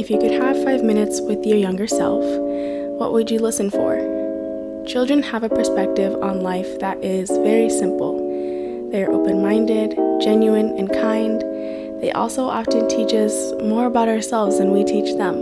[0.00, 2.24] If you could have five minutes with your younger self,
[2.98, 3.96] what would you listen for?
[4.86, 8.16] Children have a perspective on life that is very simple.
[8.90, 9.90] They are open minded,
[10.22, 11.42] genuine, and kind.
[12.00, 15.36] They also often teach us more about ourselves than we teach them.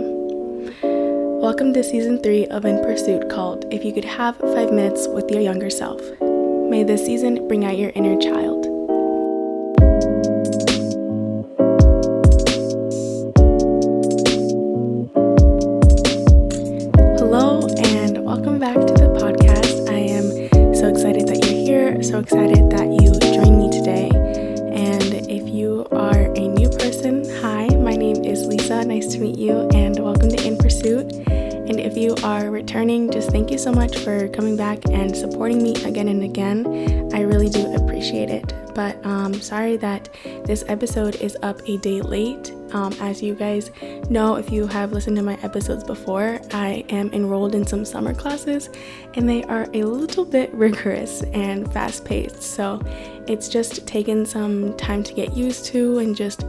[1.39, 5.31] Welcome to season three of In Pursuit called If You Could Have Five Minutes with
[5.31, 6.01] Your Younger Self.
[6.19, 8.48] May this season bring out your inner child.
[22.03, 24.09] So excited that you joined me today.
[24.73, 28.85] And if you are a new person, hi, my name is Lisa.
[28.85, 31.11] Nice to meet you, and welcome to In Pursuit.
[31.27, 35.61] And if you are returning, just thank you so much for coming back and supporting
[35.61, 37.09] me again and again.
[37.13, 38.53] I really do appreciate it.
[38.73, 40.09] But um, sorry that
[40.45, 42.53] this episode is up a day late.
[42.73, 43.71] Um, as you guys
[44.09, 48.13] know, if you have listened to my episodes before, I am enrolled in some summer
[48.13, 48.69] classes
[49.15, 52.41] and they are a little bit rigorous and fast paced.
[52.41, 52.81] So
[53.27, 56.45] it's just taken some time to get used to and just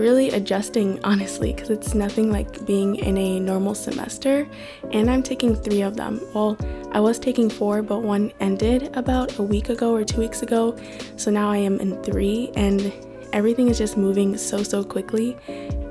[0.00, 4.48] really adjusting, honestly, because it's nothing like being in a normal semester.
[4.90, 6.20] And I'm taking three of them.
[6.34, 6.56] Well,
[6.92, 10.76] I was taking four, but one ended about a week ago or two weeks ago.
[11.16, 12.92] So now I am in three, and
[13.32, 15.36] everything is just moving so, so quickly.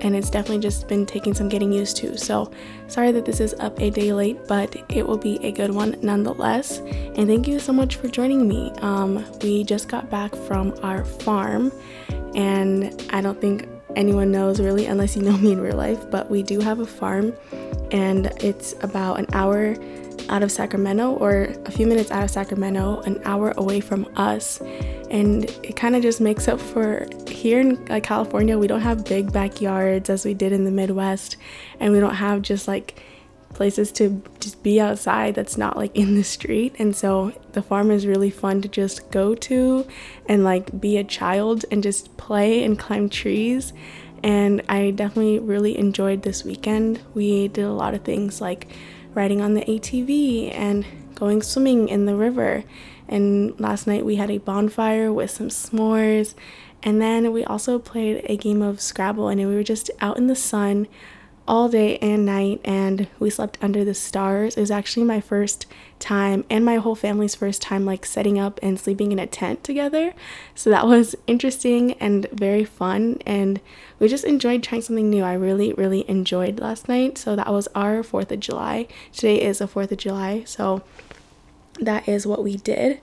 [0.02, 2.18] And it's definitely just been taking some getting used to.
[2.18, 2.52] So,
[2.88, 5.98] sorry that this is up a day late, but it will be a good one
[6.02, 6.80] nonetheless.
[6.80, 8.72] And thank you so much for joining me.
[8.82, 11.74] Um, we just got back from our farm,
[12.34, 16.30] and I don't think anyone knows really unless you know me in real life, but
[16.30, 17.34] we do have a farm
[17.92, 19.76] and it's about an hour
[20.30, 24.62] out of Sacramento or a few minutes out of Sacramento, an hour away from us.
[25.10, 29.06] And it kind of just makes up for here in like California, we don't have
[29.06, 31.38] big backyards as we did in the Midwest,
[31.80, 33.02] and we don't have just like
[33.54, 36.76] places to just be outside that's not like in the street.
[36.80, 39.88] And so the farm is really fun to just go to
[40.28, 43.74] and like be a child and just play and climb trees.
[44.24, 47.02] And I definitely really enjoyed this weekend.
[47.14, 48.68] We did a lot of things like
[49.20, 52.64] riding on the ATV and going swimming in the river.
[53.10, 56.36] And last night we had a bonfire with some s'mores.
[56.82, 60.28] And then we also played a game of Scrabble and we were just out in
[60.28, 60.88] the sun
[61.50, 64.56] all day and night and we slept under the stars.
[64.56, 65.66] It was actually my first
[65.98, 69.64] time and my whole family's first time like setting up and sleeping in a tent
[69.64, 70.14] together.
[70.54, 73.60] So that was interesting and very fun and
[73.98, 75.24] we just enjoyed trying something new.
[75.24, 77.18] I really really enjoyed last night.
[77.18, 78.88] So that was our 4th of July.
[79.12, 80.44] Today is the 4th of July.
[80.46, 80.84] So
[81.80, 83.02] that is what we did.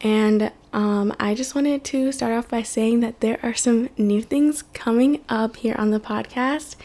[0.00, 4.22] And um, I just wanted to start off by saying that there are some new
[4.22, 6.76] things coming up here on the podcast.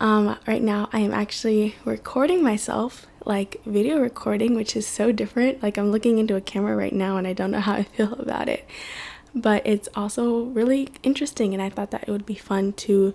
[0.00, 5.62] Um, right now, I am actually recording myself, like video recording, which is so different.
[5.62, 8.12] Like, I'm looking into a camera right now and I don't know how I feel
[8.14, 8.66] about it.
[9.34, 13.14] But it's also really interesting, and I thought that it would be fun to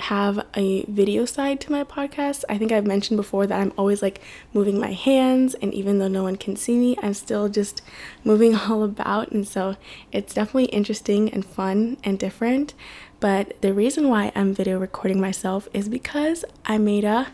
[0.00, 2.44] have a video side to my podcast.
[2.48, 4.20] I think I've mentioned before that I'm always like
[4.52, 7.82] moving my hands, and even though no one can see me, I'm still just
[8.24, 9.30] moving all about.
[9.30, 9.76] And so
[10.12, 12.74] it's definitely interesting and fun and different.
[13.20, 17.28] But the reason why I'm video recording myself is because I made a,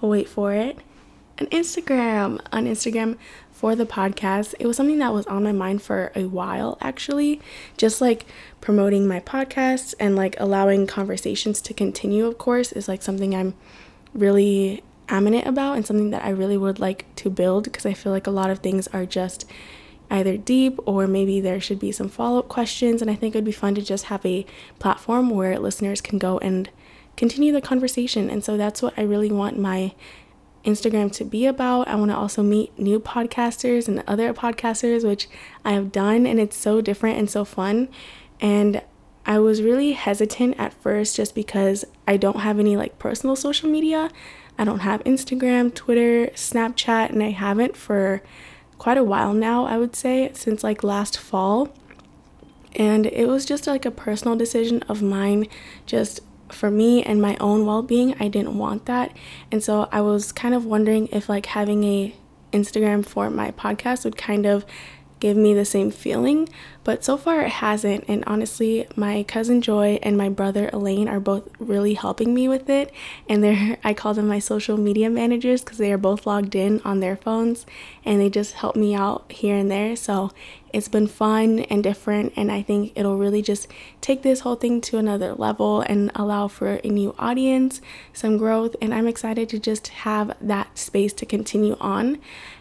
[0.00, 0.78] wait for it,
[1.38, 3.16] an Instagram, on Instagram
[3.62, 4.54] for the podcast.
[4.58, 7.40] It was something that was on my mind for a while actually,
[7.76, 8.26] just like
[8.60, 13.54] promoting my podcast and like allowing conversations to continue, of course, is like something I'm
[14.14, 18.10] really eminent about and something that I really would like to build because I feel
[18.10, 19.44] like a lot of things are just
[20.10, 23.00] either deep or maybe there should be some follow up questions.
[23.00, 24.44] And I think it would be fun to just have a
[24.80, 26.68] platform where listeners can go and
[27.16, 28.28] continue the conversation.
[28.28, 29.94] And so that's what I really want my
[30.64, 31.88] Instagram to be about.
[31.88, 35.28] I want to also meet new podcasters and other podcasters, which
[35.64, 37.88] I have done, and it's so different and so fun.
[38.40, 38.82] And
[39.24, 43.68] I was really hesitant at first just because I don't have any like personal social
[43.68, 44.10] media.
[44.58, 48.22] I don't have Instagram, Twitter, Snapchat, and I haven't for
[48.78, 51.68] quite a while now, I would say, since like last fall.
[52.74, 55.46] And it was just like a personal decision of mine,
[55.86, 56.20] just
[56.52, 58.14] for me and my own well-being.
[58.20, 59.16] I didn't want that.
[59.50, 62.14] And so I was kind of wondering if like having a
[62.52, 64.64] Instagram for my podcast would kind of
[65.20, 66.48] give me the same feeling,
[66.84, 68.04] but so far it hasn't.
[68.08, 72.68] And honestly, my cousin Joy and my brother Elaine are both really helping me with
[72.68, 72.92] it.
[73.28, 76.80] And they're I call them my social media managers because they are both logged in
[76.84, 77.66] on their phones
[78.04, 79.96] and they just help me out here and there.
[79.96, 80.30] So
[80.72, 83.68] it's been fun and different, and I think it'll really just
[84.00, 87.82] take this whole thing to another level and allow for a new audience,
[88.14, 92.18] some growth, and I'm excited to just have that space to continue on.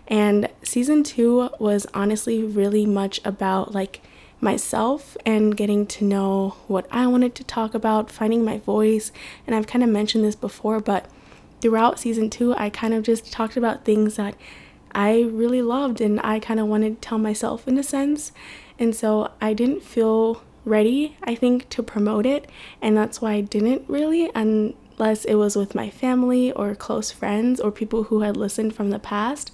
[0.08, 4.02] And season two was honestly really much about like
[4.42, 9.12] myself and getting to know what I wanted to talk about, finding my voice.
[9.46, 11.10] And I've kind of mentioned this before, but
[11.62, 14.36] throughout season two, I kind of just talked about things that
[14.94, 18.32] I really loved and I kind of wanted to tell myself in a sense.
[18.80, 22.50] And so I didn't feel ready, I think, to promote it.
[22.82, 27.60] And that's why I didn't really, unless it was with my family or close friends
[27.60, 29.52] or people who had listened from the past.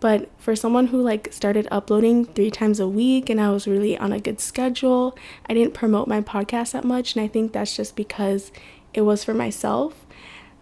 [0.00, 3.98] But for someone who like started uploading three times a week and I was really
[3.98, 5.16] on a good schedule,
[5.46, 7.16] I didn't promote my podcast that much.
[7.16, 8.52] And I think that's just because
[8.94, 10.06] it was for myself.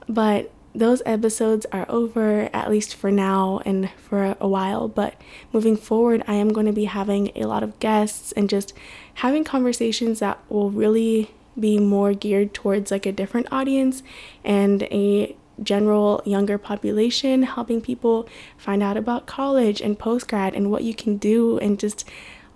[0.08, 4.88] But those episodes are over, at least for now and for a while.
[4.88, 5.20] But
[5.52, 8.74] moving forward, I am going to be having a lot of guests and just
[9.14, 14.02] having conversations that will really be more geared towards like a different audience
[14.44, 20.70] and a general younger population, helping people find out about college and post grad and
[20.70, 22.04] what you can do and just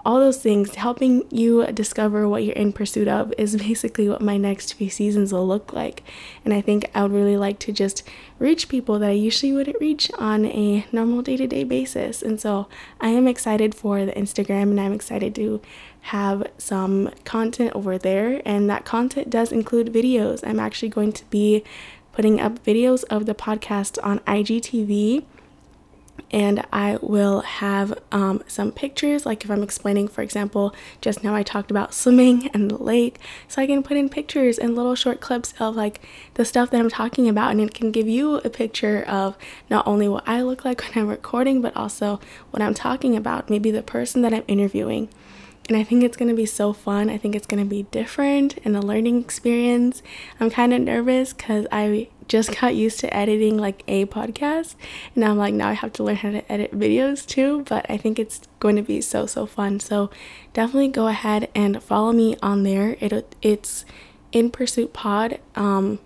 [0.04, 4.36] all those things, helping you discover what you're in pursuit of, is basically what my
[4.36, 6.02] next few seasons will look like.
[6.44, 8.02] And I think I would really like to just
[8.38, 12.22] reach people that I usually wouldn't reach on a normal day to day basis.
[12.22, 12.68] And so
[13.00, 15.60] I am excited for the Instagram and I'm excited to
[16.02, 18.40] have some content over there.
[18.46, 20.46] And that content does include videos.
[20.46, 21.62] I'm actually going to be
[22.12, 25.24] putting up videos of the podcast on IGTV
[26.30, 29.26] and I will have um, some pictures.
[29.26, 33.18] Like if I'm explaining, for example, just now I talked about swimming and the lake,
[33.48, 36.00] so I can put in pictures and little short clips of like
[36.34, 39.36] the stuff that I'm talking about, and it can give you a picture of
[39.68, 42.20] not only what I look like when I'm recording, but also
[42.50, 45.08] what I'm talking about, maybe the person that I'm interviewing.
[45.70, 47.08] And I think it's to be so fun.
[47.08, 50.02] I think it's to be different and a learning experience.
[50.40, 54.74] I'm kind of nervous because I just got used to editing like a podcast.
[55.14, 57.62] And I'm like now I have to learn how to edit videos too.
[57.68, 59.78] But I think it's going to be so so fun.
[59.78, 60.10] So
[60.54, 62.96] definitely go ahead and follow me on there.
[62.98, 63.84] It it's
[64.32, 65.38] in pursuit pod.
[65.54, 66.00] Um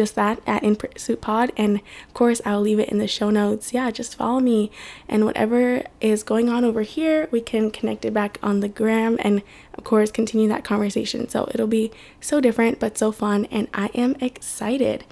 [0.00, 1.52] just that at in pursuit pod.
[1.58, 3.74] And of course I'll leave it in the show notes.
[3.74, 4.70] Yeah just follow me.
[5.10, 9.18] And whatever is going on over here we can connect it back on the gram
[9.20, 9.42] and
[9.74, 11.28] of course continue that conversation.
[11.28, 15.04] So it'll be so different but so fun and I am excited.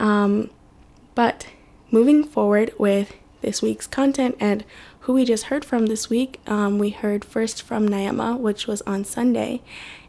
[0.00, 0.50] Um,
[1.14, 1.46] but
[1.92, 4.64] moving forward with this week's content and
[5.00, 8.82] who we just heard from this week, um, we heard first from Neema, which was
[8.82, 9.60] on Sunday.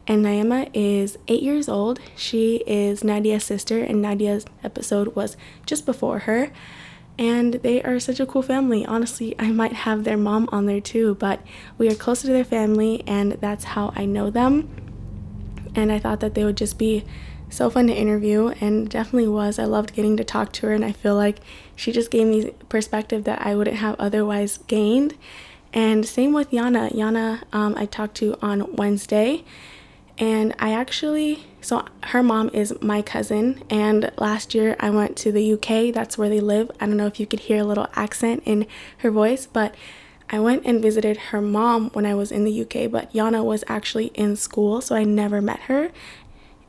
[0.08, 1.98] And Neema is eight years old.
[2.14, 5.36] She is Nadia's sister, and Nadia's episode was
[5.66, 6.52] just before her.
[7.18, 8.84] And they are such a cool family.
[8.84, 11.40] Honestly, I might have their mom on there too, but
[11.78, 14.68] we are closer to their family, and that's how I know them.
[15.74, 17.04] And I thought that they would just be
[17.48, 19.58] so fun to interview and definitely was.
[19.58, 21.38] I loved getting to talk to her, and I feel like
[21.74, 25.14] she just gave me perspective that I wouldn't have otherwise gained.
[25.72, 26.90] And same with Yannah.
[26.94, 29.44] Yannah, um, I talked to on Wednesday,
[30.18, 35.32] and I actually, so her mom is my cousin, and last year I went to
[35.32, 35.92] the UK.
[35.92, 36.70] That's where they live.
[36.80, 38.66] I don't know if you could hear a little accent in
[38.98, 39.74] her voice, but
[40.28, 43.62] I went and visited her mom when I was in the UK, but Yannah was
[43.68, 45.92] actually in school, so I never met her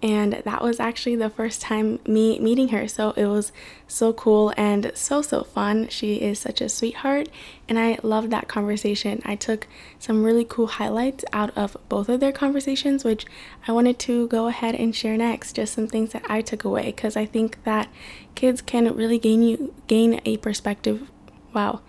[0.02, 2.88] and that was actually the first time me meeting her.
[2.88, 3.52] So it was
[3.88, 5.88] so cool and so so fun.
[5.90, 7.30] She is such a sweetheart
[7.68, 9.22] and i loved that conversation.
[9.26, 13.26] I took some really cool highlights out of both of their conversations which
[13.68, 15.54] i wanted to go ahead and share next.
[15.54, 17.90] Just some things that i took away because i think that
[18.36, 21.10] kids can really gain you gain a perspective.
[21.54, 21.82] Wow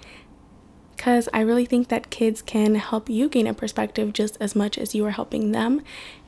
[0.98, 4.76] because I really think that kids can help you gain a perspective just as much
[4.76, 5.80] as you are helping them.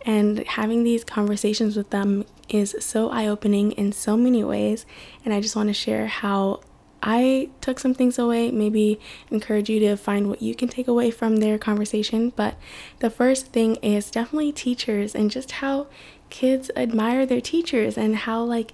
[0.06, 4.86] And having these conversations with them is so eye opening in so many ways.
[5.24, 6.60] And I just want to share how
[7.02, 11.10] I took some things away, maybe encourage you to find what you can take away
[11.10, 12.32] from their conversation.
[12.36, 12.54] But
[13.00, 15.88] the first thing is definitely teachers and just how
[16.28, 18.72] kids admire their teachers and how, like,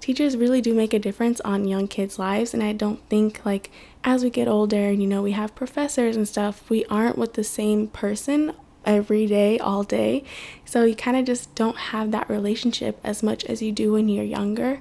[0.00, 2.54] teachers really do make a difference on young kids' lives.
[2.54, 3.70] And I don't think, like,
[4.06, 7.34] as we get older, and you know, we have professors and stuff, we aren't with
[7.34, 10.22] the same person every day, all day.
[10.64, 14.08] So you kind of just don't have that relationship as much as you do when
[14.08, 14.80] you're younger.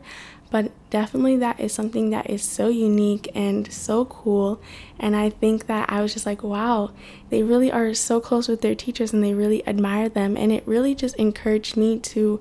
[0.51, 4.61] But definitely, that is something that is so unique and so cool.
[4.99, 6.91] And I think that I was just like, wow,
[7.31, 10.37] they really are so close with their teachers and they really admire them.
[10.37, 12.39] And it really just encouraged me to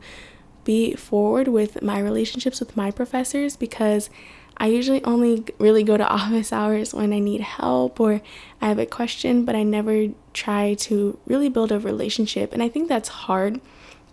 [0.65, 4.11] be forward with my relationships with my professors because
[4.57, 8.21] I usually only really go to office hours when I need help or
[8.61, 12.53] I have a question, but I never try to really build a relationship.
[12.53, 13.61] And I think that's hard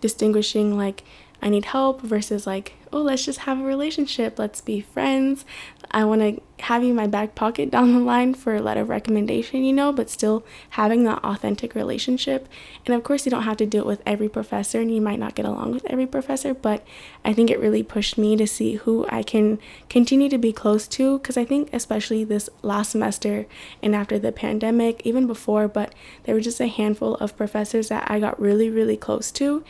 [0.00, 1.04] distinguishing like
[1.40, 4.38] I need help versus like, oh, let's just have a relationship.
[4.38, 5.44] Let's be friends.
[5.90, 8.82] I want to have you in my back pocket down the line for a letter
[8.82, 12.48] of recommendation, you know, but still having that authentic relationship.
[12.86, 15.18] And of course, you don't have to do it with every professor, and you might
[15.18, 16.84] not get along with every professor, but
[17.24, 19.58] I think it really pushed me to see who I can
[19.88, 21.18] continue to be close to.
[21.18, 23.46] Because I think, especially this last semester
[23.82, 25.94] and after the pandemic, even before, but
[26.24, 29.64] there were just a handful of professors that I got really, really close to.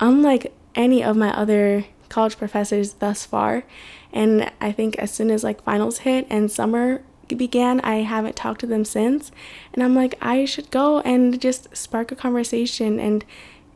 [0.00, 3.64] Unlike any of my other college professors thus far.
[4.12, 8.60] And I think as soon as like finals hit and summer began, I haven't talked
[8.60, 9.30] to them since.
[9.72, 12.98] And I'm like, I should go and just spark a conversation.
[12.98, 13.24] And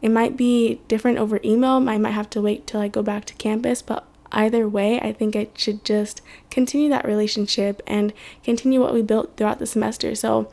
[0.01, 1.89] it might be different over email.
[1.89, 5.13] I might have to wait till I go back to campus, but either way, I
[5.13, 8.13] think I should just continue that relationship and
[8.43, 10.15] continue what we built throughout the semester.
[10.15, 10.51] So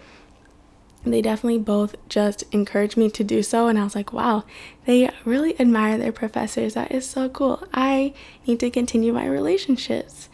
[1.06, 4.44] they definitely both just encouraged me to do so and i was like wow
[4.90, 6.74] they really admire their professors.
[6.74, 7.64] That is so cool.
[7.72, 8.16] I
[8.48, 10.30] need to continue my relationships.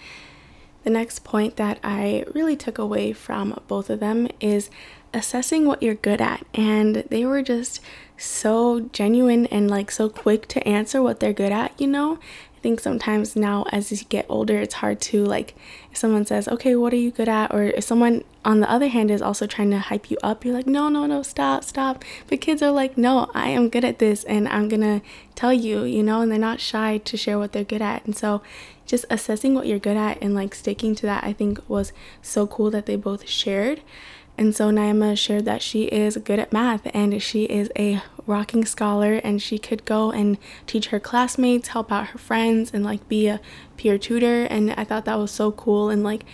[0.85, 4.69] The next point that i really took away from both of them is
[5.13, 7.81] assessing what you're good at and they were just
[8.17, 12.19] so genuine and like so quick to answer what they're good at you know
[12.65, 15.53] think sometimes now as you get older, it's hard to like
[15.91, 18.87] if someone says, "Okay, what are you good at?" or if someone on the other
[18.87, 22.03] hand is also trying to hype you up, you're like, "No, no, no, stop, stop."
[22.27, 25.01] But kids are like, "No, I am good at this and I'm going to
[25.35, 28.03] tell you," you know, and they're not shy to share what they're good at.
[28.07, 28.41] And so
[28.87, 31.93] just assessing what you're good at and like sticking to that, I think was
[32.23, 33.81] so cool that they both shared.
[34.37, 38.65] And so Neema shared that she is good at math and she is a rocking
[38.65, 40.37] scholar and she could go and
[40.67, 43.39] teach her classmates, help out her friends, and like be a
[43.77, 44.43] peer tutor.
[44.43, 46.25] And I thought that was so cool and like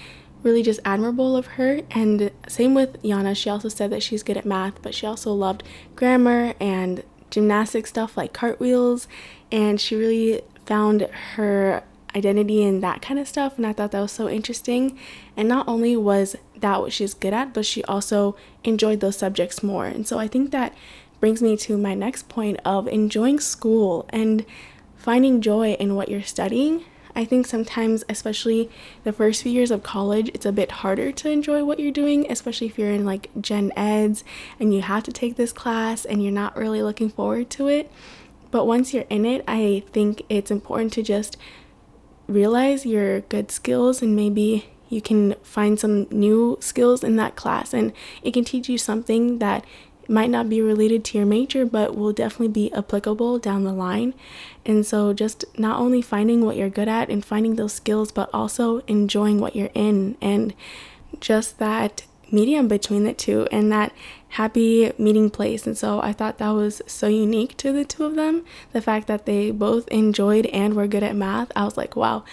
[0.43, 1.81] really just admirable of her.
[1.91, 5.31] And same with Yannah, she also said that she's good at math, but she also
[5.33, 5.63] loved
[5.95, 9.07] grammar and gymnastic stuff like cartwheels.
[9.51, 11.01] And she really found
[11.35, 11.83] her
[12.15, 13.57] identity and that kind of stuff.
[13.57, 14.97] And I thought that was so interesting.
[15.35, 19.63] And not only was that what she's good at, but she also enjoyed those subjects
[19.63, 19.85] more.
[19.85, 20.73] And so I think that
[21.19, 24.45] brings me to my next point of enjoying school and
[24.97, 26.83] finding joy in what you're studying.
[27.15, 28.69] I think sometimes, especially
[29.03, 32.29] the first few years of college, it's a bit harder to enjoy what you're doing,
[32.31, 34.23] especially if you're in like gen eds
[34.59, 37.91] and you have to take this class and you're not really looking forward to it.
[38.49, 41.37] But once you're in it, I think it's important to just
[42.31, 47.73] realize your good skills and maybe you can find some new skills in that class
[47.73, 49.65] and it can teach you something that
[50.07, 54.13] might not be related to your major but will definitely be applicable down the line.
[54.65, 58.29] And so just not only finding what you're good at and finding those skills but
[58.33, 60.53] also enjoying what you're in and
[61.19, 63.93] just that medium between the two and that
[64.29, 65.67] happy meeting place.
[65.67, 68.45] And so I thought that was so unique to the two of them.
[68.71, 71.51] The fact that they both enjoyed and were good at math.
[71.55, 72.23] I was like, wow,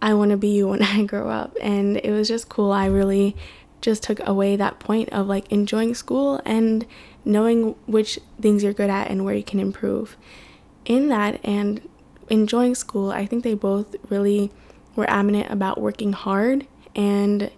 [0.00, 1.56] I want to be you when I grow up.
[1.60, 2.72] And it was just cool.
[2.72, 3.36] I really
[3.80, 6.84] just took away that point of like enjoying school and
[7.24, 10.16] knowing which things you're good at and where you can improve.
[10.84, 11.86] In that and
[12.28, 14.50] enjoying school, I think they both really
[14.96, 17.50] were adamant about working hard and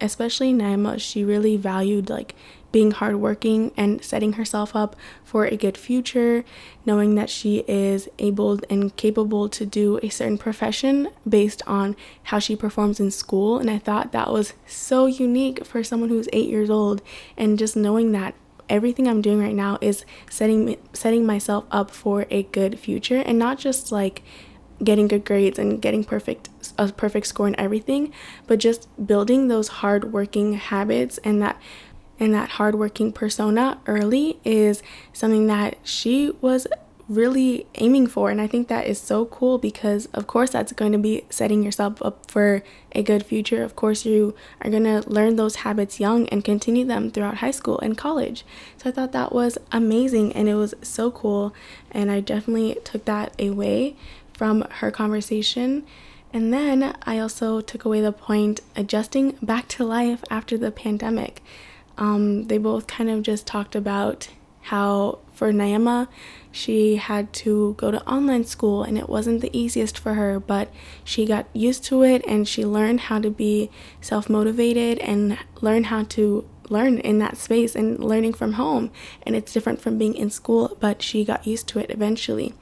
[0.00, 2.34] especially Neema, she really valued like
[2.72, 6.44] being hardworking and setting herself up for a good future,
[6.86, 12.38] knowing that she is able and capable to do a certain profession based on how
[12.38, 13.58] she performs in school.
[13.58, 17.02] And I thought that was so unique for someone who's eight years old,
[17.36, 18.34] and just knowing that
[18.68, 23.36] everything I'm doing right now is setting setting myself up for a good future and
[23.36, 24.22] not just like
[24.82, 28.12] getting good grades and getting perfect a perfect score in everything,
[28.46, 31.60] but just building those hardworking habits and that
[32.18, 34.82] and that hardworking persona early is
[35.12, 36.66] something that she was
[37.10, 40.92] really aiming for and I think that is so cool because of course that's going
[40.92, 43.64] to be setting yourself up for a good future.
[43.64, 47.50] Of course you are going to learn those habits young and continue them throughout high
[47.50, 48.44] school and college.
[48.76, 51.52] So I thought that was amazing and it was so cool
[51.90, 53.96] and I definitely took that away
[54.40, 55.84] from her conversation.
[56.32, 61.42] And then I also took away the point adjusting back to life after the pandemic.
[61.98, 64.28] Um, they both kind of just talked about
[64.62, 66.08] how for Neema,
[66.50, 70.72] she had to go to online school and it wasn't the easiest for her, but
[71.04, 73.70] she got used to it and she learned how to be
[74.00, 78.90] self motivated and learn how to learn in that space and learning from home.
[79.22, 82.54] And it's different from being in school, but she got used to it eventually.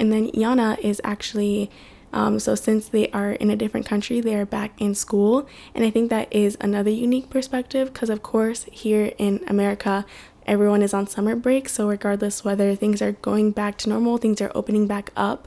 [0.00, 1.70] And then Yannah is actually
[2.12, 5.46] Um, so, since they are in a different country, they are back in school.
[5.74, 10.04] And I think that is another unique perspective because, of course, here in America,
[10.44, 11.68] everyone is on summer break.
[11.68, 15.46] So, regardless whether things are going back to normal, things are opening back up,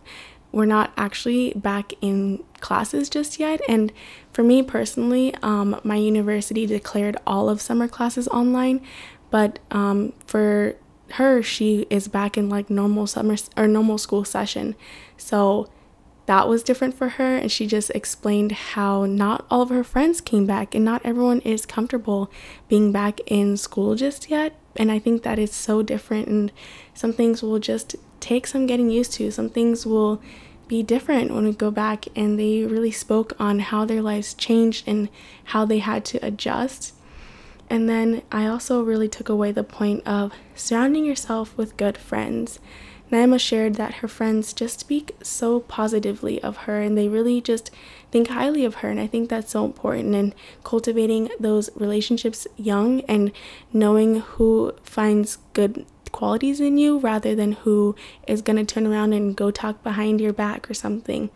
[0.54, 3.60] we're not actually back in classes just yet.
[3.68, 3.92] And
[4.32, 8.80] for me personally, um, my university declared all of summer classes online.
[9.32, 10.78] But um, for
[11.14, 14.76] her, she is back in like normal summer or normal school session.
[15.18, 15.70] So,
[16.26, 20.22] that was different for her and she just explained how not all of her friends
[20.22, 22.32] came back and not everyone is comfortable
[22.70, 26.52] being back in school just yet and i think that is so different and
[26.94, 30.22] some things will just take some getting used to some things will
[30.68, 34.88] be different when we go back and they really spoke on how their lives changed
[34.88, 35.10] and
[35.46, 36.94] how they had to adjust
[37.70, 42.60] and then i also really took away the point of surrounding yourself with good friends
[43.14, 47.70] Neema shared that her friends just speak so positively of her and they really just
[48.12, 48.90] think highly of her.
[48.90, 53.32] And I think that's so important in cultivating those relationships young and
[53.72, 57.96] knowing who finds good qualities in you rather than who
[58.28, 61.30] is going to turn around and go talk behind your back or something.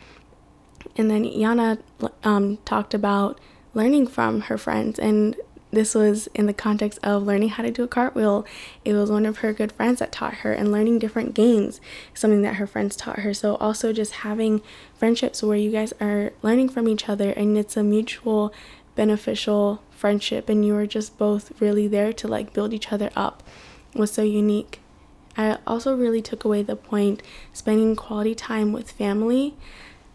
[0.96, 1.78] And then Yannah
[2.24, 3.40] um, talked about
[3.76, 5.36] learning from her friends and
[5.78, 8.46] this was in the context of learning how to do a cartwheel.
[8.84, 11.80] It was one of her good friends that taught her, and learning different games,
[12.14, 13.34] something that her friends taught her.
[13.34, 14.62] So, also just having
[14.96, 18.54] friendships where you guys are learning from each other and it's a mutual
[18.96, 23.44] beneficial friendship, and you are just both really there to like build each other up
[23.94, 24.80] was so unique.
[25.38, 27.22] I also really took away the point
[27.54, 29.56] spending quality time with family.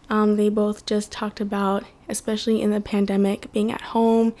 [0.09, 4.33] Um, they both just talked about, especially in the pandemic, being at home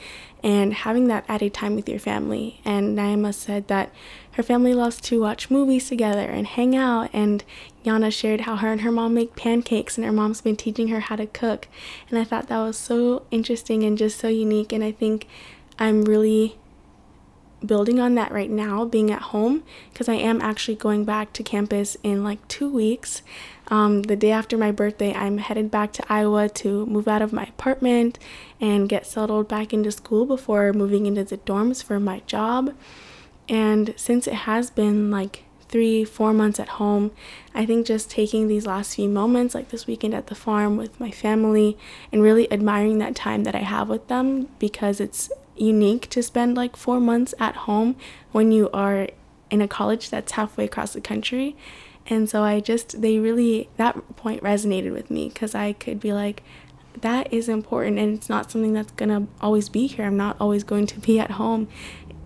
[0.43, 2.61] and having that added time with your family.
[2.63, 3.91] And Neema said that
[4.33, 7.09] her family loves to watch movies together and hang out.
[7.11, 7.43] And
[7.83, 10.99] Yannah shared how her and her mom make pancakes, and her mom's been teaching her
[10.99, 11.67] how to cook.
[12.09, 14.71] And I thought that was so interesting and just so unique.
[14.71, 15.27] And I think
[15.79, 16.57] I'm really
[17.65, 21.43] building on that right now, being at home, because I am actually going back to
[21.43, 23.21] campus in like two weeks.
[23.67, 27.33] Um, the day after my birthday, I'm headed back to Iowa to move out of
[27.33, 28.19] my apartment
[28.59, 32.75] and get settled back into school before moving into the dorms for my job.
[33.47, 37.11] And since it has been like three, four months at home,
[37.55, 40.99] I think just taking these last few moments, like this weekend at the farm with
[40.99, 41.77] my family,
[42.11, 46.55] and really admiring that time that I have with them because it's unique to spend
[46.55, 47.95] like four months at home
[48.31, 49.07] when you are
[49.49, 51.55] in a college that's halfway across the country
[52.07, 56.13] and so I just, they really, that point resonated with me because I could be
[56.13, 56.43] like,
[57.01, 60.05] that is important and it's not something that's going to always be here.
[60.05, 61.67] I'm not always going to be at home.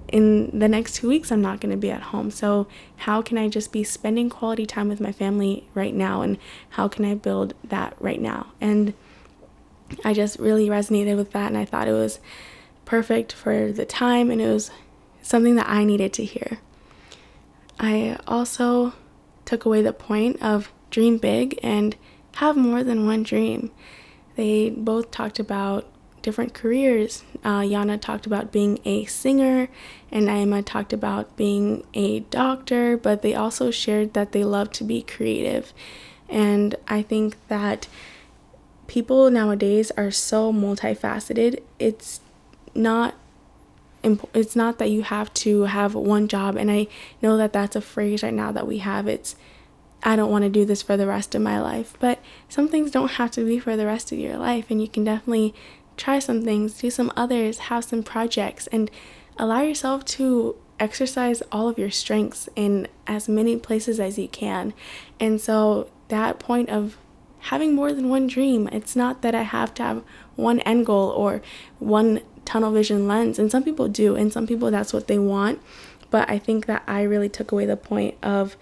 [0.07, 2.31] In the next two weeks, I'm not going to be at home.
[2.31, 6.21] So, how can I just be spending quality time with my family right now?
[6.21, 6.37] And
[6.69, 8.47] how can I build that right now?
[8.61, 8.93] And
[10.05, 11.47] I just really resonated with that.
[11.47, 12.19] And I thought it was
[12.85, 14.71] perfect for the time and it was
[15.21, 16.59] something that I needed to hear.
[17.77, 18.93] I also
[19.47, 21.95] took away the point of dream big and
[22.35, 23.71] have more than one dream.
[24.35, 25.87] They both talked about
[26.21, 27.23] different careers.
[27.43, 29.69] Uh, Yannah talked about being a singer,
[30.11, 34.83] and Neema talked about being a doctor, but they also shared that they love to
[34.83, 35.73] be creative.
[36.27, 37.87] And I think that
[38.87, 41.61] people nowadays are so multifaceted.
[41.79, 42.19] It's
[42.75, 43.15] not
[44.33, 46.87] it's not that you have to have one job and i
[47.21, 49.07] know that that's a phrase right now that we have.
[49.07, 49.35] It's
[50.03, 51.95] i don't want to do this for the rest of my life.
[51.99, 54.87] But some things don't have to be for the rest of your life and you
[54.87, 55.53] can definitely
[55.95, 58.91] try some things do some others have some projects and
[59.37, 64.75] allow yourself to exercise all of your strengths in as many places as you can.
[65.19, 66.97] And so that point of
[67.39, 70.03] having more than one dream it's not that i have to have
[70.35, 71.41] one end goal or
[71.79, 73.37] one tunnel vision lens.
[73.37, 75.61] And some people do, and some people that's what they want.
[76.09, 78.55] But I think that I really took away the point of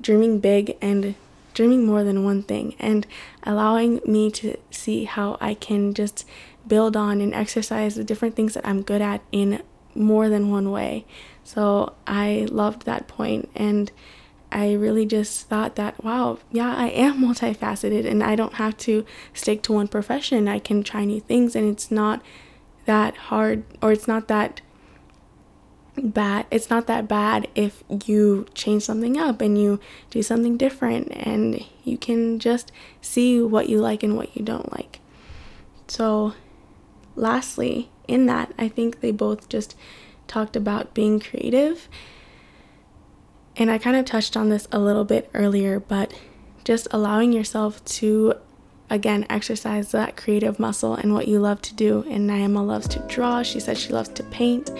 [0.00, 1.14] dreaming big and
[1.54, 3.06] dreaming more than one thing and
[3.42, 6.26] allowing me to see how I can just
[6.66, 9.62] build on and exercise the different things that I'm good at in
[9.94, 11.04] more than one way.
[11.44, 13.90] So I loved that point and
[14.50, 19.04] I really just thought that wow, yeah, I am multifaceted and I don't have to
[19.34, 20.48] stick to one profession.
[20.48, 22.22] I can try new things and it's not
[22.84, 24.60] that hard or it's not that
[25.96, 29.78] bad it's not that bad if you change something up and you
[30.10, 34.72] do something different and you can just see what you like and what you don't
[34.72, 35.00] like.
[35.88, 36.32] So
[37.14, 39.76] lastly in that i think they both just
[40.26, 41.88] talked about being creative.
[43.56, 46.14] And i kind of touched on this a little bit earlier but
[46.64, 48.34] just allowing yourself to
[48.92, 52.04] again exercise that creative muscle and what you love to do.
[52.08, 53.42] And Neema loves to draw.
[53.42, 54.70] She said she loves to paint,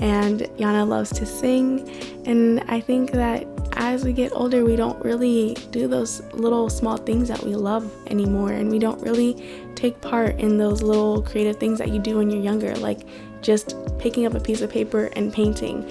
[0.00, 1.88] and Yannah loves to sing.
[2.24, 6.96] And I think that as we get older, we don't really do those little small
[6.96, 11.56] things that we love anymore, and we don't really take part in those little creative
[11.56, 13.06] things that you do when you're younger, like
[13.42, 15.84] just picking up a piece of paper and painting.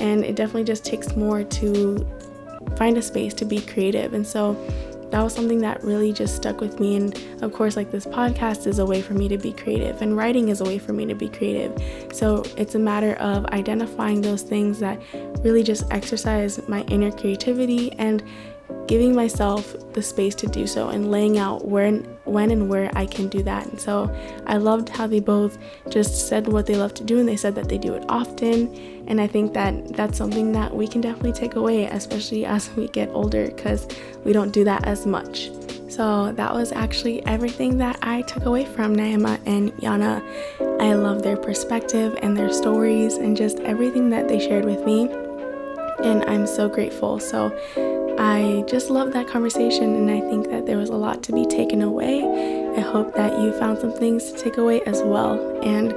[0.00, 2.06] And it definitely just takes more to
[2.76, 4.14] find a space to be creative.
[4.14, 4.56] And so
[5.12, 6.96] that was something that really just stuck with me.
[6.96, 10.16] And of course, like this podcast is a way for me to be creative, and
[10.16, 11.72] writing is a way for me to be creative.
[12.12, 15.00] So it's a matter of identifying those things that
[15.40, 18.22] really just exercise my inner creativity and
[18.86, 21.92] giving myself the space to do so and laying out where
[22.24, 23.66] when and where I can do that.
[23.66, 24.14] And so
[24.46, 25.58] I loved how they both
[25.88, 28.74] just said what they love to do and they said that they do it often.
[29.06, 32.88] And I think that that's something that we can definitely take away, especially as we
[32.88, 33.86] get older, because
[34.24, 35.50] we don't do that as much.
[35.88, 40.22] So that was actually everything that I took away from Neema and Yannah.
[40.80, 45.10] I love their perspective and their stories and just everything that they shared with me.
[46.02, 47.20] And I'm so grateful.
[47.20, 47.50] So
[48.18, 51.46] I just love that conversation, and I think that there was a lot to be
[51.46, 52.22] taken away.
[52.76, 55.60] I hope that you found some things to take away as well.
[55.62, 55.92] And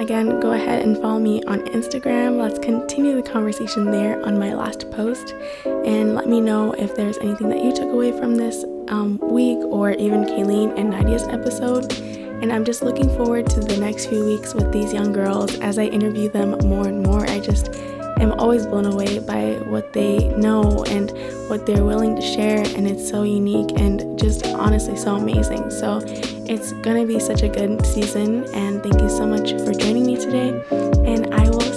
[0.00, 2.38] again, go ahead and follow me on Instagram.
[2.38, 7.18] Let's continue the conversation there on my last post, and let me know if there's
[7.18, 11.92] anything that you took away from this um, week or even Kayleen and Nadia's episode.
[12.40, 15.76] And I'm just looking forward to the next few weeks with these young girls as
[15.76, 17.28] I interview them more and more.
[17.28, 17.74] I just
[18.20, 21.10] am always blown away by what they know and
[21.48, 22.62] what they're willing to share.
[22.76, 25.70] And it's so unique and just honestly so amazing.
[25.70, 28.44] So it's gonna be such a good season.
[28.54, 30.62] And thank you so much for joining me today.
[31.04, 31.67] And I will.